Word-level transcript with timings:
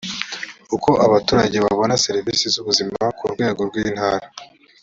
uko 0.75 0.89
abaturage 1.05 1.57
babona 1.65 2.01
serivisi 2.05 2.45
z 2.53 2.55
ubuzima 2.61 3.03
ku 3.17 3.25
rwego 3.33 3.59
rw 3.69 3.75
intara 3.85 4.27